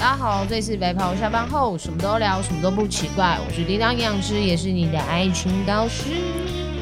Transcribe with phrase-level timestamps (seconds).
[0.00, 3.38] 大家好，这里是白袍下班后什么都聊，什么都不奇怪。
[3.46, 6.14] 我是叮当营养师，也是你的爱情导师。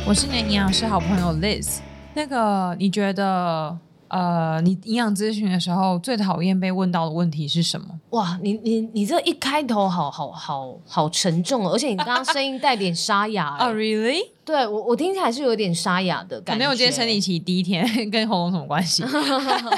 [0.07, 1.79] 我是你的营养师好朋友 Liz。
[2.15, 3.77] 那个，你觉得
[4.07, 7.89] 呃，你营养咨询的时候最讨厌被问到的问题是什么？
[8.11, 13.57] 哇，你你你这一开头好好好好沉重哦，而且你刚刚声音带点沙哑。
[13.59, 14.21] 哦、 oh,，Really？
[14.49, 16.59] 对我我听起来是有点沙哑的感觉。
[16.59, 19.05] 可能我今天生理期第一天， 跟喉咙什么关系？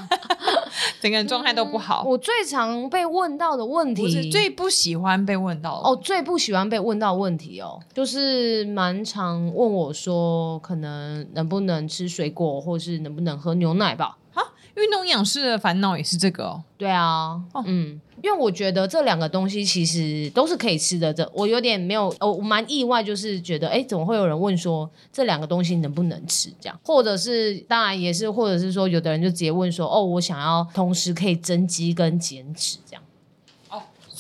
[1.01, 2.05] 整个人状态都不好。
[2.07, 14.17] 我最常被问到的问题，我是最不喜欢被问到哦，最不喜欢被问到的问题哦，就是蛮常问我说，可能能不能吃水果，或是能不能喝牛奶吧？
[14.33, 14.41] 哈，
[14.77, 16.63] 运动营养师的烦恼也是这个哦。
[16.79, 18.01] 对啊，哦、嗯。
[18.23, 26.51] 因为我觉得这两个东西其实都是可以吃的，这我有点没有，我蛮意外，就是觉得，哎，怎么会有人问说这两个东西能不能吃？
[26.61, 33.03] 这样，或者是当然也是，或者是说有的人就直接问说，哦，我想要同时可以增肌跟减脂这样。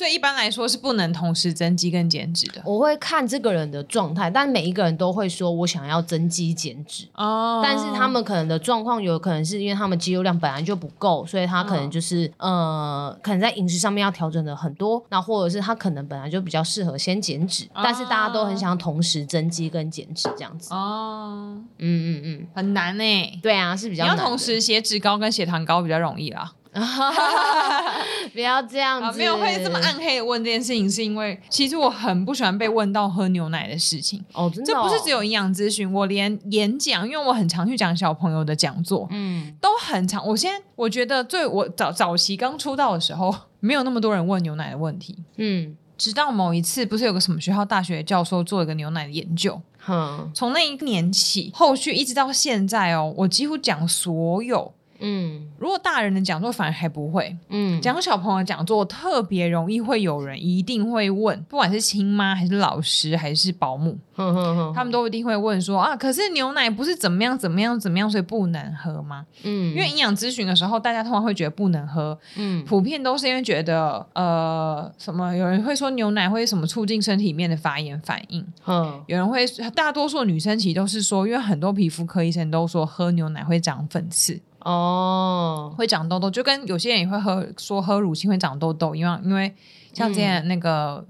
[0.00, 2.62] 所以一般来说是不能同时增肌跟减脂的。
[2.64, 7.06] 我会看这个人的状态，但每一个人都会说我想要增肌减脂。
[7.16, 7.60] 哦。
[7.62, 15.04] 但是他们可能的状况有可能是因为他们肌肉量本来就不够，所以他可能就是、嗯、呃，可能在饮食上面要调整的很多。
[15.10, 20.72] 那或者是他可能本来就比较适合先减脂、哦，但是大家都很想同时增肌跟减脂这样子。
[20.72, 21.62] 哦。
[21.76, 23.38] 嗯嗯嗯，很难呢、欸。
[23.42, 24.16] 对啊，是比较难。
[24.16, 26.54] 你要同时血脂高跟血糖高比较容易啦。
[28.32, 34.24] 不要这样子，没有会这么暗黑的问这件事情，是因为其实我很不喜欢被问到喝牛奶的事情。
[34.32, 40.24] 哦，真的、哦，这不是只有营养咨询，我连演讲，因为我很常去讲小朋友的讲座，嗯，都很常。
[40.24, 54.72] 我现在我觉得最我早早期刚出道的时候，没有那么多人问牛奶的问题，嗯，直到某一次，不是有个什么学校大学教授做了一个牛奶的研究，哼，从那一年起，后续一直到现在哦，我几乎讲所有。
[55.00, 69.26] 嗯，如果大人的讲座反而还不会，嗯，讲小朋友的讲座特别容易会有人一定会问，不管是亲妈还是老师还是保姆，呵呵呵，他们都一定会问说啊，可是牛奶不是怎么样怎么样怎么样，所以不能喝吗？
[69.42, 84.38] 嗯，因为营养咨询的时候，大家通常会觉得不能喝，嗯，普遍都是因为觉得呃什么，有人会说牛奶会什么促进身体里面的发炎反应，嗯，有人会大多数女生其实都是说，因为很多皮肤科医生都说喝牛奶会长粉刺。
[84.60, 89.54] 哦，会长痘痘，就跟有些人也会喝说喝乳清会长痘痘因为，因为
[89.92, 91.04] 像之前那个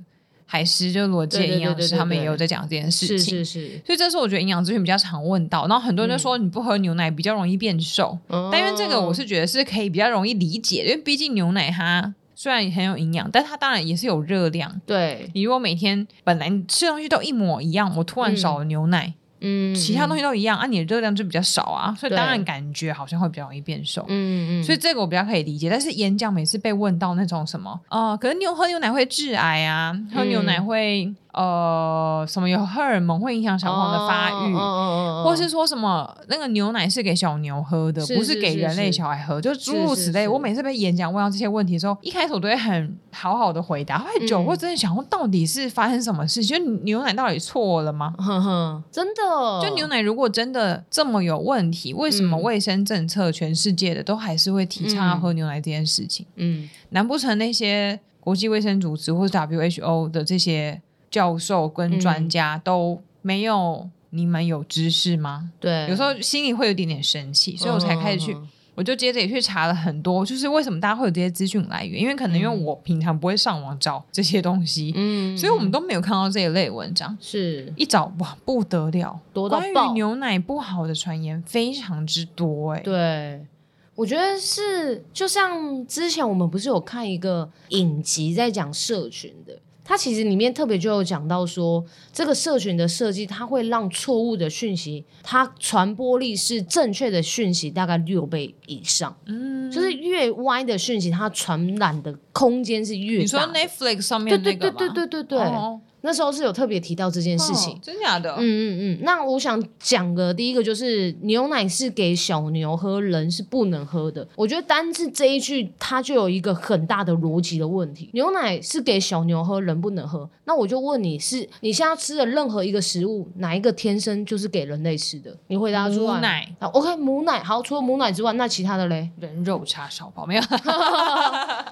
[0.46, 3.82] 海狮、就是罗杰营养师他们也有在讲这件事情，是是是。
[3.84, 14.80] 所以这是我觉得营养咨询比较常问到，然后很多人就说你不喝牛奶比较容易变瘦，嗯、但因为这个我是觉得是可以比较容易理解，因为毕竟牛奶它虽然很有营养，但它当然也是有热量。
[14.86, 19.06] 对，你如果每天本来你吃东西都一模一样，我突然少了牛奶。
[19.06, 24.04] 嗯嗯，其他东西都一样啊，你的热量就比较少啊，所以当然感觉好像会比较容易变瘦。
[24.08, 25.68] 嗯嗯，所以这个我比较可以理解。
[25.70, 31.14] 但是演讲每次被问到那种什么，哦、呃，可能牛喝牛奶会致癌啊，喝牛奶会。
[31.32, 40.26] 嗯呃，什么有荷尔蒙会影响小朋友的发育，哦、或是说什么那个牛奶是给小牛喝的，是不是给人类小孩喝，是是诸如此类。
[40.26, 46.44] 我每次被演讲问到这些问题的时候，一开始我都会很好好的回答，后来久，我真的想问，到底是发生什么事？
[46.44, 48.12] 就牛奶到底错了吗？
[48.18, 49.22] 呵呵，真的，
[49.62, 56.26] 就牛奶如果真的这么有问题，为什么卫生政策全世界的都还是会提倡要喝牛奶这件事情？
[56.34, 60.82] 嗯，难不成那些国际卫生组织或者 WHO 的这些？
[61.10, 65.50] 教授跟专家都没有你们有知识吗？
[65.58, 72.00] 对，有时候心里会有点点生气，所以我才开始去，嗯、我就接着也去查了很多，就是为什么大家会有这些资讯来源？
[72.00, 77.16] 因为可能因为我平常不会上网找这些东西，嗯，所以我们都没有看到这一类文章。
[77.20, 82.82] 是一找哇不得了，多到爆，关于牛奶不好的传言非常之多哎、欸。
[82.82, 83.46] 对，
[83.94, 89.58] 我觉得是就像之前我们不是有看一个影集在讲社群的。
[89.90, 99.16] 它其实里面特别就有讲到说，这个社群的设计，它会让错误的讯息，它传播力是正确的讯息大概六倍以上。
[99.26, 103.22] 嗯，就是越歪的讯息，它传染的空间是越大。
[103.22, 104.76] 你说 Netflix 上面那个吗？
[104.78, 105.38] 对对对对对对对。
[105.40, 108.34] 哦那时候是有特别提到这件事情，哦、真假的？
[108.38, 108.98] 嗯嗯嗯。
[109.02, 114.26] 那我想讲的第一个就是牛奶是给小牛喝，人是不能喝的。
[114.36, 118.10] 我觉得单是这一句，它就有一个很大的逻辑的问题。
[118.12, 120.28] 牛奶是给小牛喝，人不能喝。
[120.44, 125.36] 那我就问你是，你现在吃的任何一个食物，哪一个天生就是给人类吃的？
[125.46, 126.14] 你回答出来。
[126.14, 126.56] 母奶。
[126.58, 127.42] 好，OK，母奶。
[127.42, 129.10] 好，除了母奶之外，那其他的嘞？
[129.20, 130.42] 人肉叉烧包没有？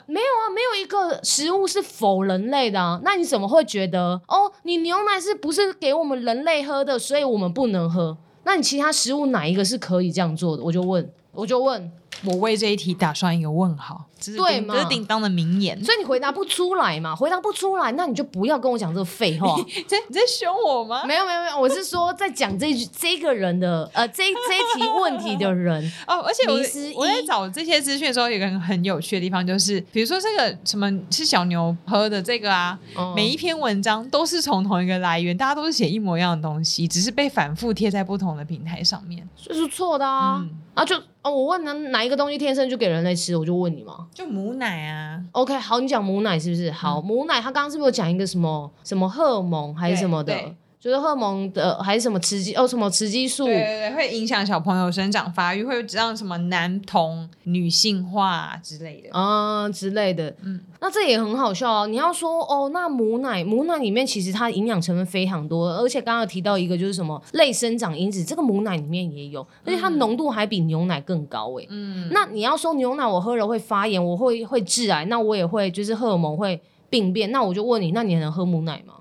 [0.06, 3.00] 没有啊，没有一个食物是否人类的啊。
[3.02, 4.50] 那你怎么会觉得哦？
[4.64, 6.98] 你牛奶是不是给我们人类喝的？
[6.98, 8.16] 所以我们不能喝。
[8.44, 10.62] 那你其他食物哪一个是可以这样做的？
[10.62, 11.92] 我就问，我就问，
[12.24, 14.04] 我为这一题打上一个问号。
[14.20, 17.14] 这是叮当的名言，所以你回答不出来嘛？
[17.14, 19.54] 回答不出来，那你就不要跟我讲这个废话。
[19.64, 21.04] 你在你在凶我吗？
[21.04, 26.18] 没有没有没有，我是说在讲这这个人的呃这这一题问题的人 哦。
[26.22, 40.40] 而且我我在找这些资讯的时候，有一个很很有趣的地方，就是比如说这个什么是小牛喝的这个啊，嗯、每一篇文章都是从同一个来源，大家都是写一模一样的东西，只是被反复贴在不同的平台上面，这是错的啊。
[40.42, 44.06] 嗯啊，就哦，我问哪哪一个东西天生就给人类吃，我就问你嘛。
[44.14, 45.20] 就母奶啊。
[45.32, 46.70] OK，好，你讲母奶是不是？
[46.70, 50.32] 好，嗯、母奶，他刚刚是不是有讲一个什么什么荷尔蒙还是什么的？
[50.80, 53.44] 就是荷尔蒙的还是什么雌激哦，什么雌激素？
[53.46, 60.32] 对对对，会影响小朋友生长发育，会让什么男童女性化之类的啊之类的。
[60.42, 61.86] 嗯，那这也很好笑哦。
[61.88, 71.66] 你要说哦，那母奶母奶里面其实它营养成分非常多，而且刚刚提到一个就是什么类生长因子，这个母奶里面也有，而且它浓度还比牛奶更高诶。
[71.70, 78.94] 嗯，那你要说牛奶我喝了会发炎，我会会致癌，那我也会就是荷尔蒙会病变，那我就问你，那你还能喝母奶吗？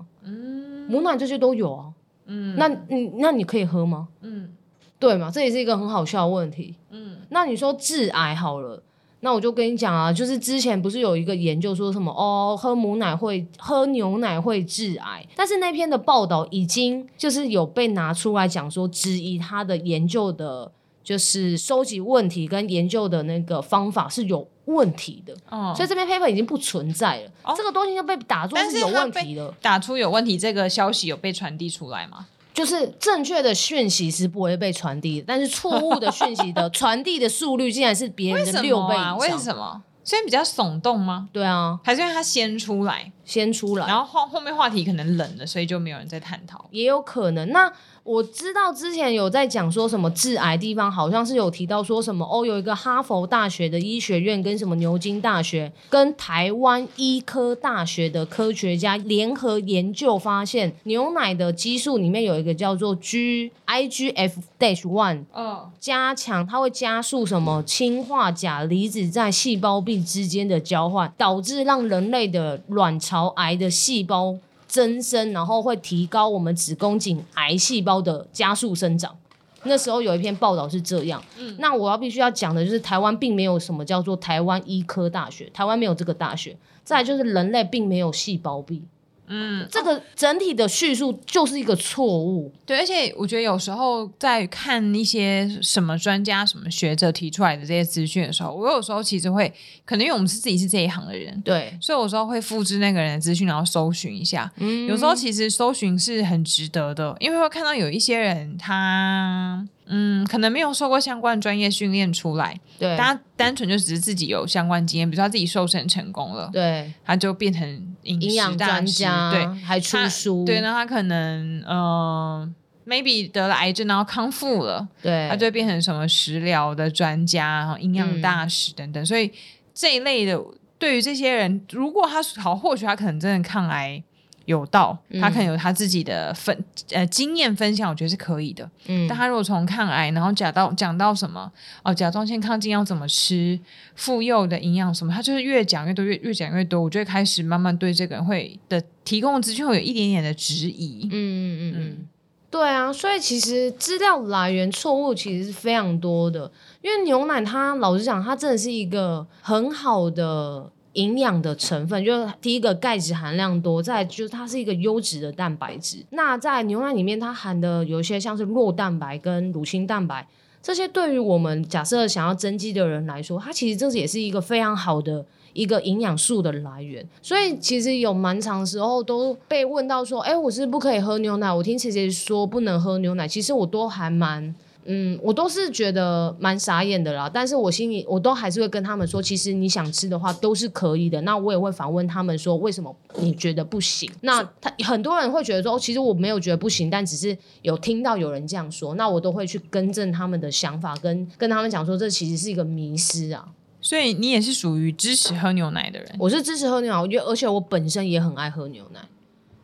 [0.88, 1.92] 母奶这些都有啊，
[2.26, 4.08] 嗯，那你那你可以喝吗？
[4.22, 4.50] 嗯，
[4.98, 6.74] 对嘛，这也是一个很好笑的问题。
[6.90, 8.82] 嗯，那你说致癌好了，
[9.20, 20.72] 那我就跟你讲啊，就是之前不是有一个研究说什么哦，喝母奶会喝牛奶会致癌，但是那篇的报道已经就是有被拿出来讲说质疑他的研究的。
[21.04, 27.30] 就是收集问题跟研究的那个方法是有问题的，哦、所以这篇 paper 已经不存在了。
[27.42, 29.54] 哦、这个东西就被打作是有问题了。
[29.60, 32.26] 打出有问题这个消息有被传递出来吗？
[32.52, 39.16] 就是正确的讯息是不会被传递的，但是错误的讯息的 传递的速率竟然是别人的六倍以上。
[39.18, 39.36] 为什么啊？
[39.36, 39.82] 为什么？
[40.04, 41.28] 所以比较耸动吗？
[41.32, 46.66] 对啊，还是因为它先出来，先出来，然后后后面话题可能冷了，所以就没有人在探讨。
[46.70, 47.48] 也有可能。
[47.50, 47.70] 那
[48.08, 74.38] 我知道之前有在讲说什么致癌地方，好像是有提到说什么哦，有一个哈佛大学的医学院跟什么牛津大学跟台湾医科大学的科学家联合研究，发现牛奶的激素里面有一个叫做 G IGF dash one，哦，加强它会加速什么氢化钾离子在细胞壁之间的交换，导致让人类的卵巢癌的细胞。
[74.68, 79.16] 增生，然后会提高我们子宫颈癌细胞的加速生长。
[79.64, 81.20] 那时候有一篇报道是这样。
[81.36, 86.56] 嗯，那我要必须要讲的就是，台湾并没有什么叫做台湾医科大学，台湾没有这个大学。
[86.84, 88.82] 再来就是人类并没有细胞壁。
[89.28, 92.52] 嗯，这个整体的叙述就是一个错误。
[92.66, 99.52] 对，而且我觉得有时候在看一些什么专家、什么学者提出来的这些资讯的时候，我有时候其实会，
[99.84, 104.50] 可能因为我们是自己是这一行的人，对，所以有时候会复制那个人的资讯，然后搜寻一下。
[104.56, 109.66] 嗯，有时候其实搜寻是很值得的，因为会看到有一些人他。
[109.88, 122.48] 嗯，可能没有受过相关专业训练出来，对，他单纯就只是自己有相关经验，比如说他自己瘦身成功了，对，他就变成营养专家，对，还出书，对，那他可能呃
[122.86, 129.32] ，maybe 得了癌症然后康复了，对，他就变成什么食疗的专家，然后营养大使等等，嗯、所以
[129.74, 130.38] 这一类的，
[130.78, 134.02] 对于这些人，如果他好，或许他可能真的抗癌。
[134.48, 138.66] 有道，他可能有他自己的分、嗯、呃经验分享，我觉得是可以的。
[138.86, 141.52] 嗯，但他如果从抗癌，然后讲到讲到什么
[141.82, 143.60] 哦，甲状腺亢进要怎么吃，
[143.94, 151.06] 妇幼的营养什么，他就是越讲越多，越越讲越多，我就会开始慢慢对这个人会的提供资讯会有一点点的质疑。
[151.12, 152.06] 嗯嗯嗯嗯，
[152.50, 156.50] 对啊，所以其实资料来源错误其实是非常多的，
[156.80, 160.70] 因为牛奶它老实讲，它真的是一个很好的。
[160.98, 166.04] 营养的成分就是第一个钙质含量多，再就是它是一个优质的蛋白质。
[166.10, 170.26] 那在牛奶里面，它含的有一些像是酪蛋白跟乳清蛋白，
[170.60, 177.06] 这些对于我们假设想要增肌的人来说，它其实这也是一个非常好的一个营养素的来源。
[177.22, 181.52] 所以其实有蛮长时候都被问到说，哎，我是不可以喝牛奶？
[181.52, 184.54] 我听姐姐说不能喝牛奶，其实我都还蛮。
[184.90, 191.20] 嗯，我都是觉得蛮傻眼的啦，但是我心里我都还是会跟他们说，其实你想吃的话都是可以的。
[191.20, 194.10] 那我也会反问他们说，为什么你觉得不行？
[194.22, 203.46] 那他很多人会觉得说，哦，其实我没有觉得不行，但只是有听到有人这样说，那我都会去更正他们的想法，跟跟他们讲说，这其实是一个迷失啊。
[203.80, 206.16] 所以你也是属于支持喝牛奶的人？
[206.18, 209.00] 我是支持喝牛奶，我觉得而且我本身也很爱喝牛奶。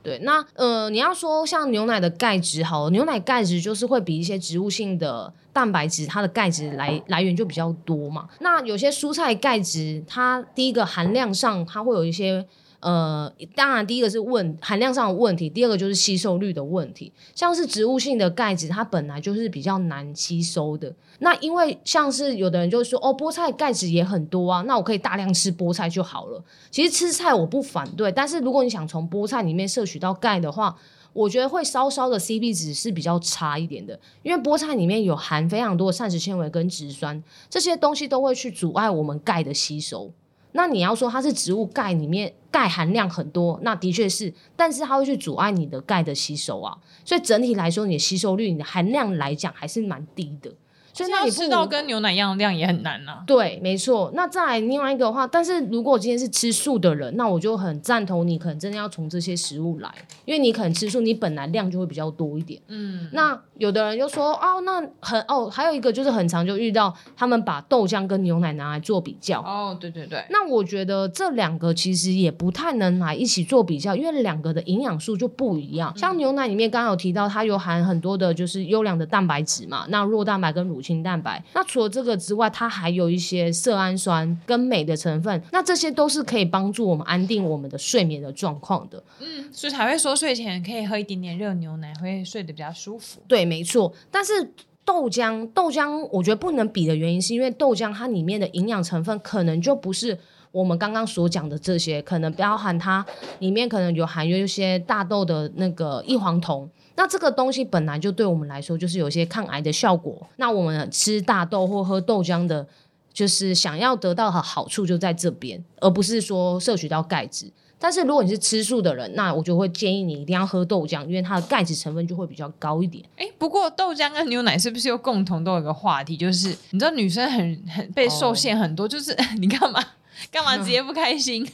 [0.05, 8.29] 对，那呃，你要说像牛奶的钙质好，牛奶钙质就是会比一些植物性的蛋白质，它的钙质来来源就比较多嘛。
[8.41, 12.47] 那有些蔬菜钙质，它第一个含量上，它会有一些
[12.85, 17.11] 呃，当然第一个是问含量上的问题，第二个就是吸收率的问题。
[17.35, 20.95] 像是植物性的钙质，它本来就是比较难吸收的。
[21.21, 26.45] 那因为像是有的人就说，哦，菠菜钙质也很多啊，那我可以大量吃菠菜就好了。
[26.71, 30.77] 其实吃菜我不反对，但是如果你想从菠菜里面摄取到钙的话，
[31.15, 40.13] 我觉得会稍稍的 CP 值是比较差一点的，因为菠菜里面有含非常多的膳食纤维跟植酸，这些东西都会去阻碍我们钙的吸收。
[40.57, 50.53] 那你要说它是植物钙里面钙含量很多，那的确是，但是它会去阻碍你的钙的吸收啊，所以整体来说，你的吸收率、你的含量来讲还是蛮低的。
[50.95, 53.23] 所以那你吃到跟牛奶一样的量也很难啊。
[53.27, 54.11] 对，没错。
[54.15, 59.93] 那再来另外一个的话，但是如果今天是吃素的人，那我就很赞同你，可能真的要从这些食物来，
[60.25, 62.61] 因为你可能吃素，你本来量就会比较多一点。
[62.69, 63.09] 嗯。
[63.13, 69.41] 那有的人就说，哦，那很哦，还有一个就是很常就遇到他们把豆浆跟牛奶拿来做比较。
[69.41, 70.25] 哦，对对对。
[70.31, 75.97] 那我觉得这两个其实也不太能来一起做比较，因为两个的营养素就不一样。
[75.97, 89.03] 像牛奶里面刚刚有提到，它有含很多的就是优良的蛋白质嘛，那酪蛋白跟乳清蛋白，那除了这个之外，它还有一些色氨酸跟镁的成分，那这些都是可以帮助我们安定我们的睡眠的状况的。
[89.21, 93.23] 嗯，所以才会说睡前可以喝一点点热牛奶，会睡得比较舒服。
[93.27, 93.91] 对，没错。
[94.11, 94.53] 但是
[94.85, 100.19] 豆浆，豆浆我觉得不能比的原因，是因为豆浆它里面的营养成分可能就不是
[100.53, 103.05] 我们刚刚所讲的这些，可能包含它
[103.39, 106.69] 里面可能有含有一些大豆的那个异黄酮。
[106.97, 110.27] 那这个东西本来就对我们来说就是有些抗癌的效果。
[110.37, 112.67] 那我们吃大豆或喝豆浆的，
[113.13, 117.51] 就是想要得到的好处就在这边，而不是说摄取到钙质。
[117.77, 123.05] 但是如果你是吃素的人，那我就会建议你一定要喝豆浆，因为它的钙质成分就会比较高一点。
[123.17, 129.85] 哎，不过豆浆跟牛奶是不是又共同都有一个话题，就是你知道女生很很被受限很多，哦、就是 你干嘛
[130.31, 131.47] 干嘛直接不开心？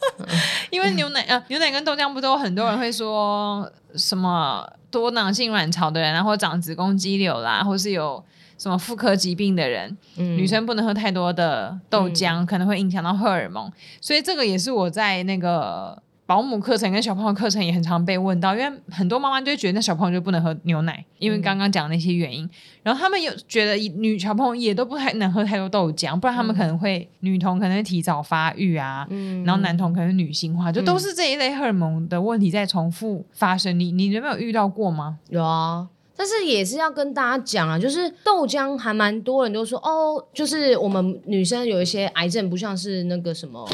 [0.70, 3.70] 因为牛奶啊，牛奶跟豆浆不都很多人会说。
[3.96, 8.22] 什么多囊性卵巢的人，然后长子宫肌瘤啦，或是有
[8.58, 13.70] 什么妇科疾病的人，嗯、女生不能喝太多的豆浆，嗯、可能会影响到荷尔蒙。
[14.00, 16.02] 所以这个也是我在那个。
[16.32, 22.42] 保姆课程跟小朋友课程也很常被问到，因为很多妈妈就觉得那小朋友就不能喝牛奶，因为刚刚讲的那些原因。
[22.46, 22.50] 嗯、
[22.84, 33.78] 然后他们有觉得女小朋友也都不太能喝太多豆浆，不然他们可能会、嗯、女童可能会提早发育啊，嗯、然后男童可能女性化，就都是这一类荷尔蒙的问题在重复发生。
[33.78, 35.18] 你你有没有遇到过吗？
[35.28, 35.86] 有啊，
[36.16, 43.68] 但是也是要跟大家讲啊，就是豆浆还蛮多人都说哦，就是我们女生有一些癌症，不像是那个什么。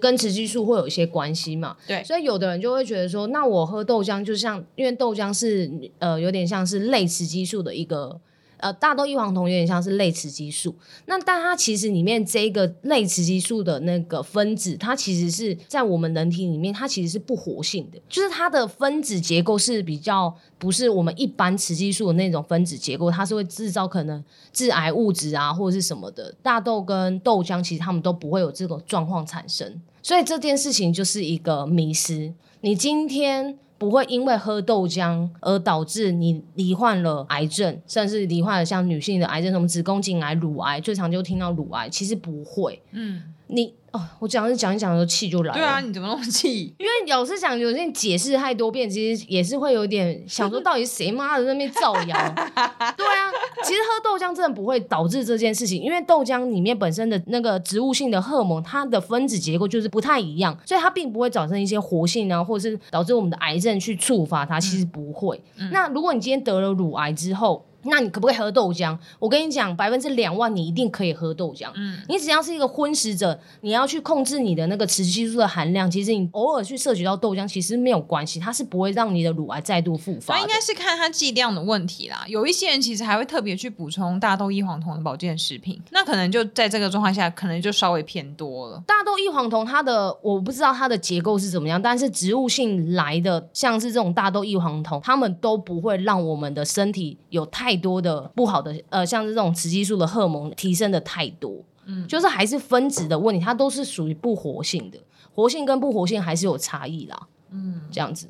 [0.00, 1.76] 跟雌激素会有一些关系嘛？
[1.86, 8.20] 对，所以有的人就会觉得说，那我喝豆浆就像，因为豆浆是呃有点像是类雌激素的一个。
[8.58, 10.74] 呃，大豆异黄酮有点像是类雌激素，
[11.06, 24.22] 那但它其实里面这个类雌激素的那个分子，它其实是在我们人体里面，它其实是不活性的，就是它的分子结构是比较不是我们一般雌激素的那种分子结构，它是会制造可能
[24.52, 26.34] 致癌物质啊或者是什么的。
[26.42, 32.32] 大豆跟豆浆其实它们都不会有这种状况产生，所以这件事情就是一个迷思。
[32.60, 33.58] 你今天。
[33.78, 42.82] 不会因为喝豆浆而导致你罹患了癌症，甚至罹患了像女性的癌症，什么子宫颈癌、乳癌，最常就听到乳癌，其实不会。
[42.90, 43.74] 嗯，你。
[43.90, 45.54] 哦，我讲是讲一讲的气就来了。
[45.54, 46.74] 对啊，你怎么那么气？
[46.78, 52.04] 因为有时讲有些解释太多遍，其实也是会有点想说，到底谁妈的在那边造谣？
[52.04, 53.32] 对啊，
[53.64, 65.42] 其实喝豆浆真的不会导致这件事情，因为豆浆里面本身的那个植物性的荷尔蒙，它的分子结构就是不太一样，所以它并不会造成一些活性啊，或者是导致我们的癌症去触发它，其实不会。
[65.56, 68.96] 嗯、那如果你今天得了乳癌之后，那你可不可以喝豆浆？
[69.18, 71.70] 我跟你讲，百分之两万你一定可以喝豆浆。
[71.74, 80.34] 嗯，你只要是一个荤食者，你要去控制你的那个雌激素的含量，其实你偶尔去摄取到豆浆，其实没有关系，它是不会让你的乳癌再度复发。
[80.34, 82.24] 那应该是看它剂量的问题啦。
[82.28, 88.82] 有一些人其实还会特别去补充大豆异黄酮的保健食品，那可能就在这个状况下，可能就稍微偏多了。
[88.86, 104.98] 大豆异黄酮它的我不知道它的结构是怎么样，但是植物性来的，像是这种大豆异黄酮，它们都不会让我们的身体有太多的不好的呃，像是这种雌激素的荷尔蒙提升的太多，嗯，就是还是分子的问题，它都是属于不活性的，
[105.34, 108.28] 活性跟不活性还是有差异啦，嗯，这样子。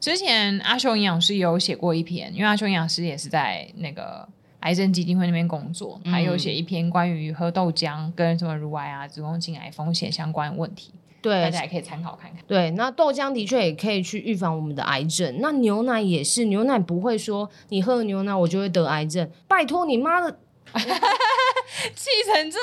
[0.00, 4.28] 之前阿雄营养师有写过一篇，因为阿雄营养师也是在那个
[4.60, 10.92] 癌症基金会那边工作，还有写一篇关于喝豆浆跟什么乳癌啊、子宫颈癌风险相关问题。
[11.22, 12.40] 对，大家也可以参考看看。
[12.46, 15.38] 对，那豆浆的确也可以去预防我们的癌症。
[15.40, 19.30] 那牛奶也是，牛奶不会说你喝了牛奶我就会得癌症。
[19.48, 20.38] 拜托你妈的！
[21.94, 22.58] 气成这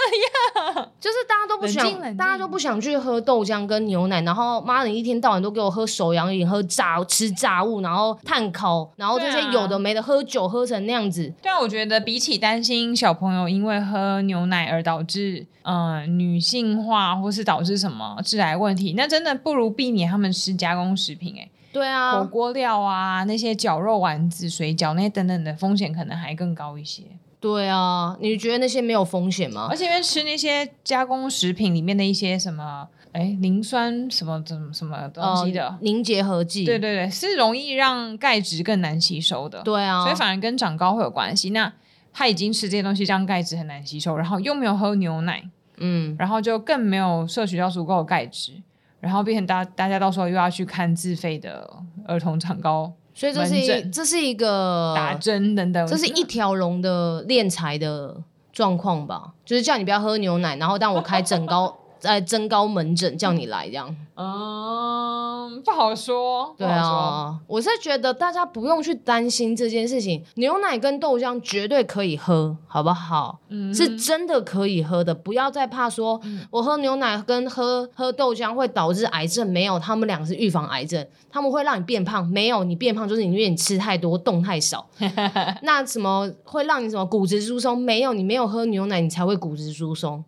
[0.76, 11.34] 样，就是大家都不想，大家都不想去喝豆浆跟牛奶，然后妈的一天到晚都给我喝手摇饮、喝炸吃炸物，然后碳烤，然后这些有的没的，喝酒喝成那样子。
[11.42, 21.42] 对啊，我觉得比起担心小朋友因为喝牛奶而导致嗯、呃、女性化，或是导致什么致癌问题，那真的不如避免他们吃加工食品、欸。
[21.42, 27.04] 哎，对啊，火锅料啊，那些绞肉丸子、水饺那些等等的风险可能还更高一些。
[27.44, 29.68] 对啊，你觉得那些没有风险吗？
[29.70, 39.62] 而且因为吃那些加工食品里面的一些什么，哎，磷酸什么什么什么东西的、呃、凝结合剂，对对对，是容易让钙质更难吸收的。
[39.64, 41.50] 对啊，所以反而跟长高会有关系。
[41.50, 41.74] 那
[42.14, 45.44] 他已经吃这些东西，让钙质很难吸收，然后又没有喝牛奶，
[45.80, 48.54] 嗯，然后就更没有摄取到足够的钙质，
[49.02, 51.70] 然后变成大大家到时候又要去看自费的
[52.08, 52.94] 儿童长高。
[53.14, 58.18] 所以这是一这是一个打针等等，这是一条龙的炼财的
[58.52, 59.34] 状况吧？
[59.46, 61.78] 就是叫你不要喝牛奶，然后当我开整高。
[62.04, 66.54] 在增高门诊叫你来这样，嗯，不好说。
[66.58, 70.22] 对啊，我是觉得大家不用去担心这件事情。
[70.36, 73.40] 牛奶跟豆浆绝对可以喝，好不好？
[73.48, 76.20] 嗯，是真的可以喝的，不要再怕说，
[76.52, 79.50] 我喝牛奶跟喝喝豆浆会导致癌症。
[79.50, 82.28] 没有，他们两个是预防癌症，他们会让你变胖。
[82.28, 84.86] 没有，你变胖就是因为你吃太多，动太少。
[85.64, 87.78] 那什么会让你什么骨质疏松？
[87.78, 90.22] 没有，你没有喝牛奶，你才会骨质疏松。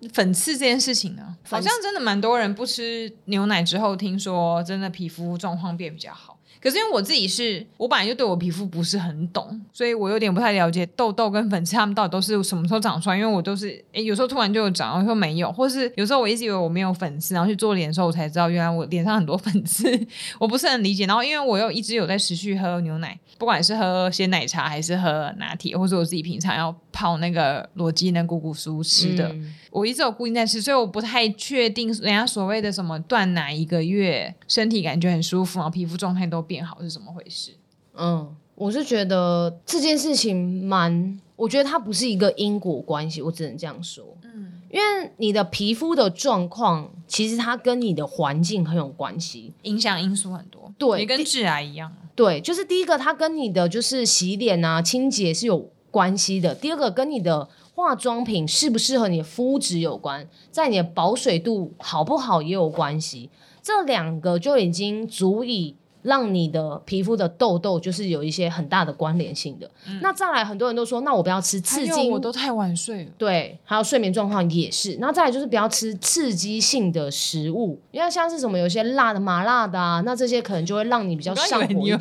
[0.00, 1.36] 那粉刺这件事情呢？
[1.48, 6.36] 好像真的蛮多人不吃牛奶之后，听说真的皮肤状况变比较好。
[6.60, 13.16] 可是因为我自己是，我本来就对我皮肤不是很懂，所以我有点不太了解痘痘跟粉刺它们到底都是什么时候长出来。
[13.16, 19.88] 因为我都是，诶，有时候突然就有长，有时候没有，或是有时候我一直以为我没有粉刺，然后去做脸的时候，我才知道原来我脸上很多粉刺，
[20.40, 21.06] 我不是很理解。
[21.06, 29.28] 然后因为我又一直有在持续喝牛奶，不管是喝鲜奶茶还是喝拿铁，或者我自己平常要泡那个裸肌能谷谷酥吃的。
[29.28, 37.52] 嗯我一直有固定在吃，所以我不太确定人家所谓的什么断奶一个月，身体感觉很舒服，然后皮肤状态都变好是怎么回事？
[37.94, 44.16] 嗯，我是觉得这件事情蛮，我觉得它不是一个因果关系，我只能这样说。
[44.24, 50.72] 嗯，因为你的皮肤的状况，其实它跟你的环境很有关系，影响因素很多。
[50.78, 51.94] 对，也跟致癌一样。
[52.16, 56.54] 对，就是第一个，它跟你的就是洗脸啊、清洁是有关系的。
[56.54, 63.30] 第二个，跟你的化妆品适不适合你的肤质有关，在你的保水度好不好也有关系，
[63.60, 65.74] 这两个就已经足以。
[66.02, 69.68] 让你的皮肤的痘痘就是有一些很大的关联性的。
[69.88, 73.10] 嗯、那再来，很多人都说，那我不要吃刺激，我都太晚睡了。
[73.18, 74.96] 对，还有睡眠状况也是。
[75.00, 82.00] 那再来就是不要吃刺激性的食物，因为像是什么有些辣的、麻辣的啊，那这些可能就会让你比较上火一点。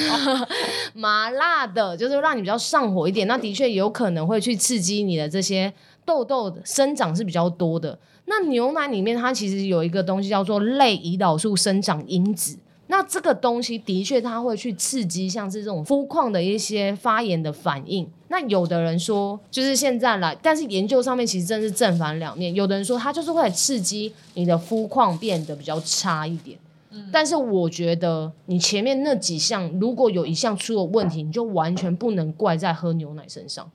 [0.94, 3.26] 麻辣的，就是让你比较上火一点。
[3.26, 5.72] 那的确有可能会去刺激你的这些
[6.04, 7.98] 痘痘的生长是比较多的。
[8.26, 12.58] 那牛奶里面它其实有一个东西叫做类胰岛素生长因子。
[12.96, 18.08] 那这个东西的确，它会去刺激像是这种肤况的一些发炎的反应。
[18.28, 22.54] 那有的人说，就是现在来，但是研究上面其实真的是正反两面。
[22.54, 26.56] 有的人说，它就是会刺激你的肤况变得比较差一点。
[26.92, 33.68] 嗯，但是我觉得你前面那几项，如果有一项出了问题，你就完全不能怪在喝牛奶身上。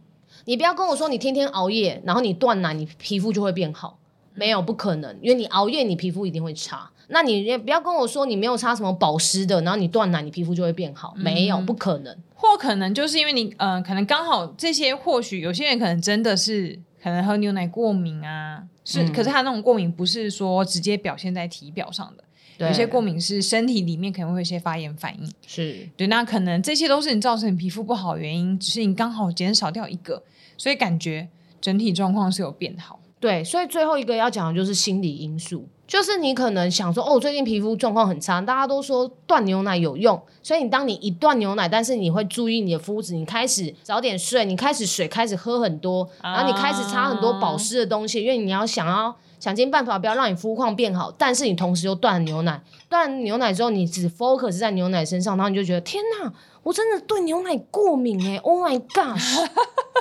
[0.46, 4.00] 你不要跟我说你天天熬夜，然后你断奶，你皮肤就会变好。
[4.34, 6.90] 没有，不可能，因为你熬夜，你皮肤一定会差。
[7.10, 11.14] 那你也不要跟我说你没有擦什么保湿的，然后你断奶，你皮肤就会变好。
[11.18, 12.16] 嗯、没有，不可能。
[12.34, 22.24] 或可能就是因为你，嗯、呃，可能刚好这些，或许有些人可能真的是可能喝牛奶过敏啊，是，嗯、可是他那种过敏不是说直接表现在体表上的，
[22.68, 25.30] 有些过敏是身体里面可能会有一些发炎反应。
[25.46, 30.24] 是对，那可能这些都是你造成你皮肤不好的原因，只是你刚好减少掉一个，
[30.58, 31.28] 所以感觉
[31.60, 33.00] 整体状况是有变好。
[33.20, 59.48] 对，所以最后一个要讲的就是心理因素，就是你可能想说，哦，最近皮肤状况很差，大家都说断牛奶有用，所以你当你一断牛奶，但是你会注意你的肤质，你开始早点睡，你开始水开始喝很多，然后你开始擦很多保湿的东西，因为你要想要想尽办法不要让你肤况变好，但是你同时又断牛奶，断牛奶之后你只 focus 在牛奶身上，然后你就觉得天哪，我真的对牛奶过敏哎、欸、Oh my gosh，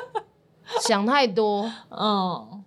[0.87, 2.58] 想太多，嗯。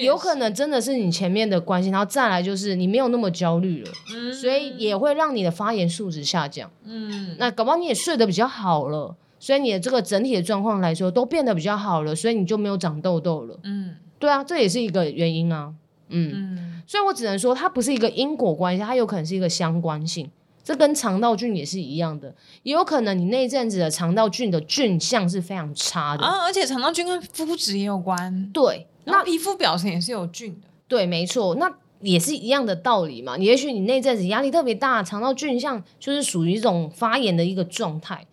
[0.00, 6.70] 有可能真的是你前面的关系，然后再来就是你没有那么焦虑了，嗯、所以也会让你的发炎素质下降。
[6.84, 13.58] 嗯，那搞不好你也睡得比较好了，所以你的这个整体的状况来说都变得比较好了，所以你就没有长痘痘了。
[13.64, 15.74] 嗯，对啊，这也是一个原因啊。
[16.08, 20.30] 嗯，嗯，所以我只能说它不是一个因果关系，它有可能是一个相关性。
[20.62, 28.48] 这跟肠道菌也是一样的，也有可能你那一阵子的肠道菌的菌相是非常差的啊，而且肠道菌跟肤质也有关。
[28.50, 30.68] 对，那皮肤表层也是有菌的。
[30.86, 33.36] 对，没错，那也是一样的道理嘛。
[33.38, 38.26] 也许你那阵子压力特别大，肠道菌像就是属于一种发炎的一个状态。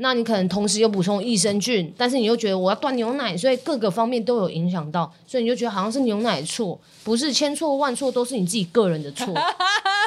[0.00, 9.26] 那你可能同时又补充益生菌，但是你又觉得我要断牛奶，所以各个方面都有影响到，所以你就觉得好像是牛奶错，不是千错万错都是你自己个人的错，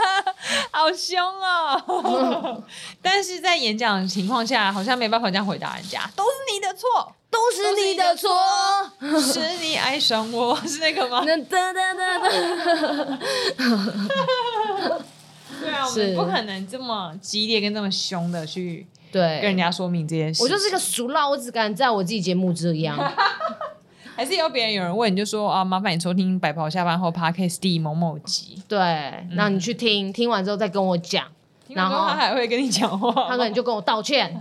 [0.71, 2.63] 好凶哦！
[3.01, 8.29] 但是在演讲的情况下，好像没办法这样回答人家，都是你的错，都是你的错，
[9.19, 11.23] 是你爱上我，是那个吗？
[11.49, 12.29] 哒哒哒哒
[15.61, 18.87] 对啊，我们不可能这么激烈跟这么凶的去。
[19.11, 22.97] 对，跟人家说明这件事，我就是个俗佬，我只敢在我自己节目这样。
[24.15, 28.61] 还是有别人有人问你就说啊，麻烦你收听白袍下班后 Podcast 第某某集。
[28.67, 28.77] 对，
[29.31, 31.25] 那你去听，嗯、听完之后再跟我讲，
[31.69, 34.39] 然后他还会跟你讲话，他可能就跟我道歉。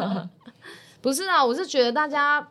[1.02, 2.46] 不是啊，我是觉得大家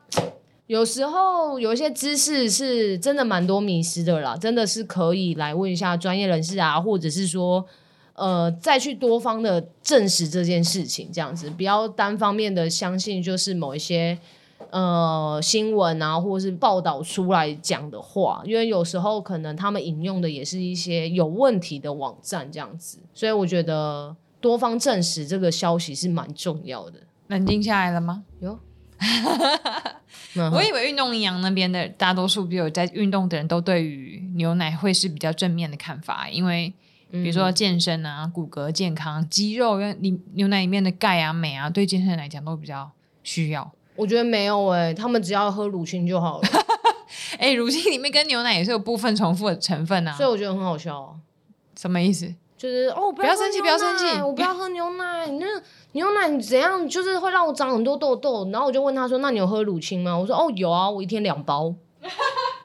[0.67, 7.65] 有时候有一些知识是真的蛮多迷失的啦，真的是可以来问一下专业人士啊，或者是说。
[8.15, 14.15] 呃，再去多方的证实这件事情，这样子不要单方面的相信，就是某一些
[14.73, 26.99] 呃新闻啊，或者是报道出来讲的话，因为有时候可能他们引用的也是一些有问题的网站，这样子，所以我觉得多方证实这个消息是蛮重要的。
[27.27, 28.23] 冷静下来了吗？
[28.39, 28.59] 有，
[30.51, 36.73] 我以为运动营养那边的大多数比如在运动的人都对于牛奶会是比较正面的看法，因为。
[37.12, 42.89] 比如说健身啊，骨骼健康、肌肉，因为里牛奶里面的钙啊、镁啊，对健身来讲都比较
[43.21, 43.71] 需要。
[43.95, 46.47] 我觉得没有哎、欸，他们只要喝乳清就好了。
[47.38, 51.10] 哎、欸，乳清里面跟牛奶也是有部分重复的成分啊，所以我觉得很好笑、啊。
[51.77, 52.34] 什么意思？
[52.58, 55.27] 就是哦，不要生气，不要生气，我不要喝牛奶。
[55.27, 55.45] 你那
[55.91, 56.88] 牛奶你怎样？
[56.88, 58.49] 就是会让我长很多痘痘。
[58.51, 61.73] 然后我就问他说：“那你有喝乳清吗？”我说：“哦，有啊，我一天两包。”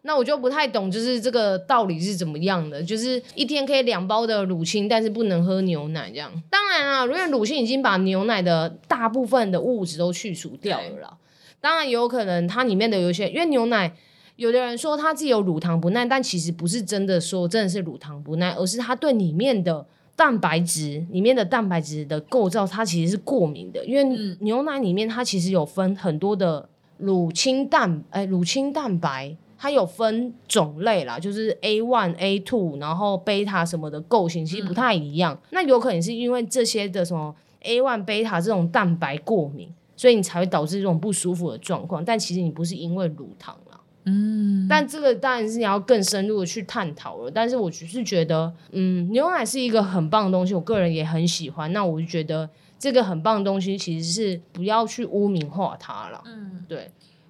[0.03, 2.83] 那我就不太懂，就是这个道理是怎么样的？
[2.83, 6.31] 就是一天可以两包的乳清，但是不能喝牛奶这样。
[6.49, 11.19] 当然啦，因为乳清已经把牛奶的大部分的物质都去除掉了啦。
[11.61, 13.93] 当然有可能它里面的有一些，因为牛奶
[14.37, 19.85] 有的人说他自己有乳糖不耐，但其实不是真的说真的是乳糖不耐，而是它对里面的
[20.15, 23.85] 蛋白质里面的蛋白质的构造，它其实是过敏的。
[23.85, 29.37] 因为牛奶里面它其实有分很多的乳清蛋，哎，乳清蛋白。
[29.59, 35.35] 它有分种类啦，就是 A one、A two，然后贝塔什么的构型其实不太一样。
[35.35, 42.05] 嗯、那有可能是因为这些的什么 A one、贝塔这种蛋白过敏，所以你才会导致这种不舒服的状况。
[42.05, 43.81] 但其实你不是因为乳糖啦。
[44.05, 44.67] 嗯。
[44.69, 47.31] 但这个当然是你要更深入的去探讨了。
[47.31, 51.73] 但是我只是觉得，嗯，牛奶是一个很棒的东西，我个人也很喜欢。
[51.73, 56.23] 那我就觉得这个很棒的东西其实是不要去污名化它了。
[56.27, 56.89] 嗯，对。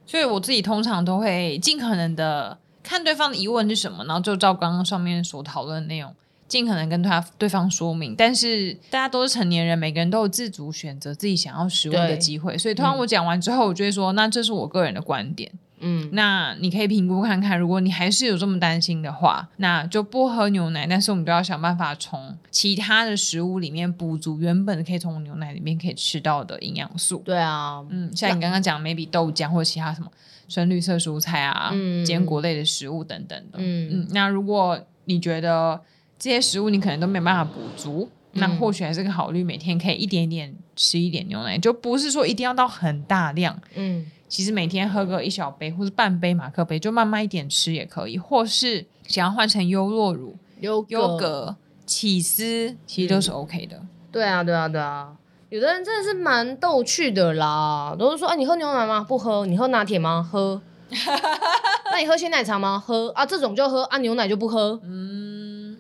[0.09, 6.15] 所以我自己通常都会尽可能的看对方的疑问是什么，然后就照刚刚上面所讨论的内容，
[6.49, 8.17] 尽可能跟他对方说明。
[8.17, 12.57] 但是大家都是成年人，每个人都有自主选择自己想要食物的机会。
[12.57, 15.53] 所以通常我讲完之后，我就会说，嗯，那这是我个人的观点。
[15.81, 20.87] 嗯，那你可以评估看看，如果你还是有这么担心的话，那就不喝牛奶。
[20.87, 27.23] 但是我们都要想办法从其他的食物里面补足原本可以从牛奶里面可以吃到的营养素。
[27.25, 30.11] 对啊，嗯，像你刚刚讲，maybe 豆浆或者其他什么
[30.49, 33.59] 深绿色蔬菜啊、嗯、坚果类的食物等等的。
[33.59, 35.81] 嗯嗯，那如果你觉得
[36.19, 43.61] 这些食物你可能都没办法补足，嗯、那或许还是个考虑，每天可以一点点吃一点牛奶，就不是说一定要到很大量。
[43.75, 44.07] 嗯。
[44.29, 53.77] 其实每天喝个一小杯或是半杯马克杯，就慢慢一点吃也可以，或是想要换成优酪乳、优优格、起司，其实都是 OK 的。
[53.77, 53.89] 嗯。
[54.11, 55.13] 对啊，对啊，对啊，
[55.51, 59.05] 有的人真的是蛮逗趣的啦，都是说，啊，你喝牛奶吗？
[59.07, 59.45] 不喝。
[59.47, 60.23] 你喝拿铁吗？
[60.23, 60.61] 喝。
[61.93, 62.83] 那你喝鲜奶茶吗？
[62.85, 64.81] 喝啊，这种就喝，啊，牛奶就不喝。
[64.83, 65.28] 嗯，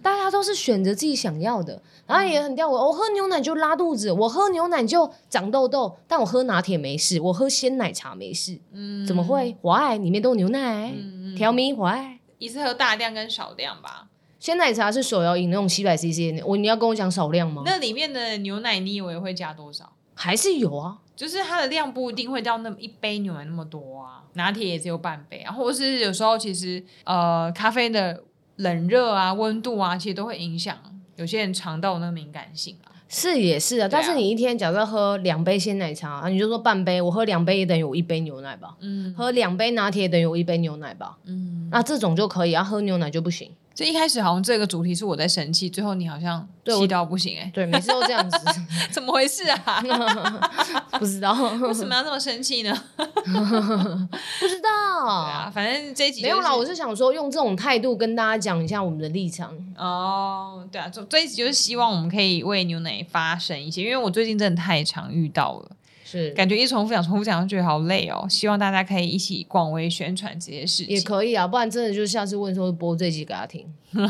[0.02, 1.80] 大家都是选择自己想要的。
[2.06, 9.98] 然后也很吊我，我喝牛奶就拉肚子，我喝牛奶就长痘痘，但我喝拿铁没事，我喝鲜奶茶没事，嗯，怎么会？Why？
[9.98, 10.90] 里面都有牛奶
[11.36, 12.18] ，Tell me why？
[12.38, 14.06] 一次喝大量跟少量吧。
[14.40, 17.62] 鲜奶茶是手摇饮那种七百 CC 的，我你要跟我讲少量吗？
[17.66, 19.92] 那里面的牛奶你以为会加多少？
[20.14, 28.22] 还是有啊，就是它的量不一定会到那么一杯牛奶那么多啊，拿铁也只有半杯啊，或者是有时候其实呃咖啡的
[28.58, 30.76] 冷热啊、温度啊，其实都会影响。
[31.16, 33.88] 有些人肠道那个敏感性啊，是也是啊，啊。
[33.90, 48.36] 但是你一天假设喝两杯鲜奶茶，啊，你就说半杯，我喝两杯也等于我一杯牛奶吧，嗯，喝两杯拿铁等于我一杯牛奶吧，嗯，那这种就可以啊，喝牛奶就不行，这一开始好像这个主题是我在生气，最后你好像气到不行哎、欸，对，每次都这样子，
[48.90, 49.80] 怎么回事啊？
[50.98, 52.76] 不知道 为什么要这么生气呢？
[52.96, 56.52] 不知道，对啊，反正这一集、就是、没有啦。
[56.52, 59.56] 我是想说，用这种态度跟大家讲一下我们的立场。
[59.76, 65.70] 哦，对啊，这这一集就是希望我们可以为牛奶发声一些，因为我最近真的太常遇到了。
[66.10, 68.26] 是感觉一重复讲，重复讲就觉得好累哦。
[68.30, 71.46] 希望大家可以一起广为宣传这些事情，也可以啊。
[71.46, 73.66] 不然真的就是下次问说播这集给他听。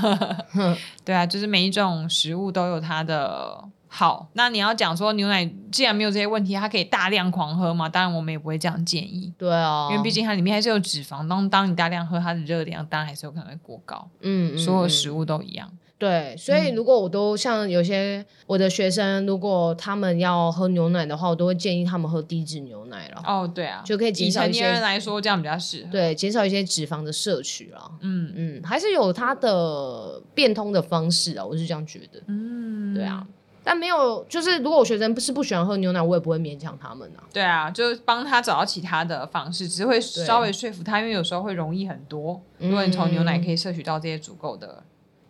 [1.04, 4.28] 对啊，就是每一种食物都有它的好。
[4.34, 7.88] 那你要讲说牛奶既然没有这些问题，它可以大量狂喝嘛？
[7.88, 9.32] 当然我们也不会这样建议。
[9.36, 11.26] 对啊，因为毕竟它里面还是有脂肪。
[11.26, 14.08] 当当你大量喝，它的热量当然还是有可能会过高。
[14.20, 15.68] 嗯，所有食物都一样。
[15.98, 23.20] 对，所以如果我都像有些我的学生，如果他们要喝牛奶的话，我都会建议他们喝低脂牛奶了。
[23.26, 24.60] 哦，对啊，就可以减少一些。
[24.60, 25.88] 成年人来说，这样比较适合。
[25.90, 27.90] 对，减少一些脂肪的摄取了。
[28.02, 32.22] 嗯嗯，还是有它的变通的方式啊，我是这样觉得。
[32.28, 33.26] 嗯，对啊，
[33.64, 37.26] 但没有，就是如果我学生不是不喜欢喝牛奶，我也不会勉强他们啊。
[37.32, 42.40] 对啊，就是帮他找到其他的方式，只是会稍微说服他，因为有时候会容易很多。
[42.58, 44.84] 如果你从牛奶可以摄取到这些足够的。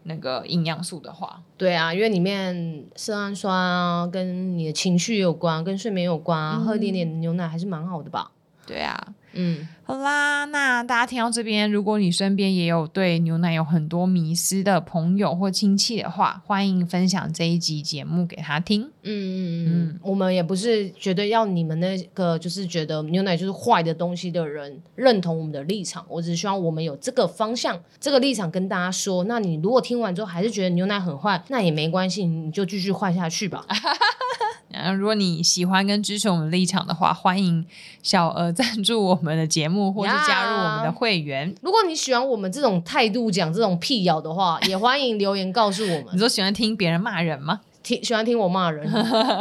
[0.08, 8.32] 那个营养素的话，对啊，因为里面色氨酸啊，跟你的情绪有关，跟睡眠有关，嗯、喝一点点牛奶还是蛮好的吧？
[8.66, 9.14] 对啊。
[9.34, 18.90] 嗯，好啦，那大家听到这边，如果你身边也有对牛奶有很多迷失的朋友或亲戚的话，欢迎分享这一集节目给他听。
[19.02, 19.87] 嗯嗯嗯，
[20.18, 29.24] 们也不是觉得要你们那个就是觉得牛奶就是坏的东西的人认同我们的立场，我只是希望我们有这个方向、这个立场跟大家说。
[29.24, 33.64] 那你如果听完之后还是觉得牛奶很坏，那也没关系，你就继续坏下去吧。
[34.70, 37.64] 然后，如果你喜欢跟支持我们的立场的话，欢迎
[38.02, 41.52] 小额赞助我们的节目，或是加入我们的会员。
[41.62, 46.06] 如果你喜欢我们这种态度讲这种辟谣的话，也欢迎留言告诉我们。
[46.12, 47.60] 你说喜欢听别人骂人吗？
[47.88, 48.86] 听喜欢听我骂人，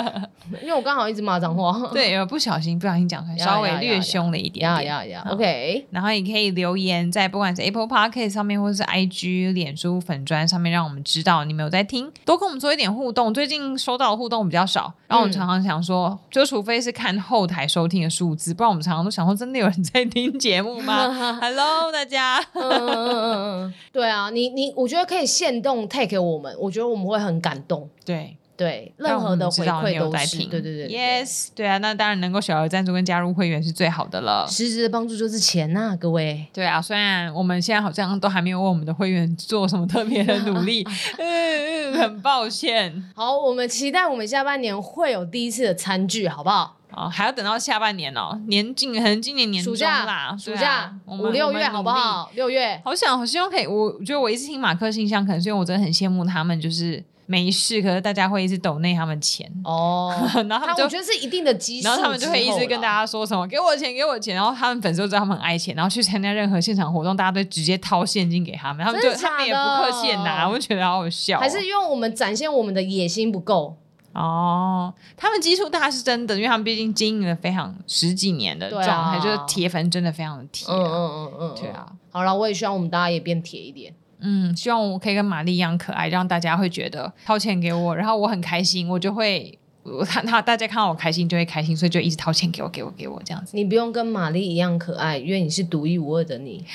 [0.63, 1.77] 因为我刚好一直骂脏话。
[1.91, 4.63] 对，不小心不小心讲出来，稍微略凶了一点。
[4.65, 13.33] 呀呀呀！OK，然后也可以留言在不管是 Apple Podcast 上面，或者是 IG、脸书粉砖上面，让我们知道你们有在听，多跟我们做一点互动。
[13.33, 21.11] 最近收到的互动比较少，然后我们常常想说，嗯、就除非是看后台收听的数字，不然我们常常都想说，真的有人在听节目吗？
[21.41, 22.39] Hello，大家。
[22.53, 27.89] 嗯嗯嗯嗯，对啊，你你，我觉得可以限动 take 我们，我觉得我们会很感动。
[28.05, 28.36] 对。
[28.57, 34.47] 对，任何的回馈都是对对对，yes，对啊，那当然能够小额赞助跟加入会员是最好的了。
[34.49, 36.43] 实质的帮助就是钱呐、啊，各位。
[36.51, 40.83] 对啊，虽然我们现在好像都还没有为我们的会员做什么特别的努力，
[41.19, 43.03] 嗯，很抱歉。
[43.15, 46.77] 好，我们期待我们下半年会有第一次的餐具，好不好？
[46.91, 52.31] 哦，还要等到下半年哦，年近可能今年年中啦，暑假五六月好不好？
[52.33, 57.03] 六月，好想好希望可以，我觉得我一直听马克信箱，可能是因为我真的很羡慕他们，就是。
[57.29, 60.11] 没事，可是大家会一直抖内他们钱哦，
[60.49, 71.41] 然后他们就我觉得是一定的基数，然后他们就会一直跟大家说什么给我钱给我钱，然后他们粉丝都知道他们很爱钱，然后去参加任何现场活动，大家都直接掏现金给他们，他们就他们也不客气拿，我就觉得好好笑哦。
[71.41, 73.75] 还是因为我们展现我们的野心不够
[74.13, 74.93] 哦？
[75.17, 81.91] 他们基数大是真的，因为他们毕竟经营了非常十几年的状态，啊、就是铁粉真的非常的铁，嗯嗯嗯嗯，对啊。
[82.09, 83.93] 好了，我也希望我们大家也变铁一点。
[84.19, 93.55] 嗯，希望我可以跟玛丽一样可爱，让大家会觉得掏钱给我，然后我很开心，我就会我看他大家看到我开心就会开心，所以就一直掏钱给我，给我，给我这样子。
[93.55, 96.65] 你不用跟玛丽一样可爱，因为你是独一无二的你。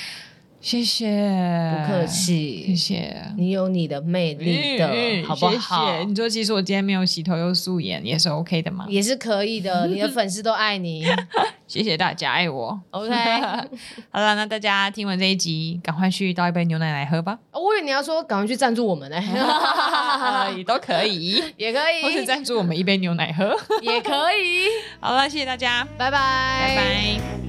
[0.62, 1.11] 谢谢，
[1.75, 3.16] 不客气，谢谢。
[3.37, 4.87] 你有你的魅力的，
[5.27, 5.92] 好不好？
[5.92, 6.05] 谢谢。
[6.05, 8.87] 你说，其实我今天没有洗头又素颜，也是 OK 的吗？
[8.88, 11.05] 也是可以的，你的粉丝都爱你。
[11.66, 12.81] 谢谢大家爱我。
[12.90, 13.11] OK，
[14.11, 17.37] 好了，那大家听完这一集，赶快去倒一杯牛奶来喝吧。
[17.51, 19.20] 我以为你要说赶快去赞助我们呢，
[20.57, 24.68] 也都可以，也可以，或是赞助我们一杯牛奶喝，也可以。
[25.01, 26.18] 好了，谢谢大家，拜拜，
[26.68, 27.41] 拜拜。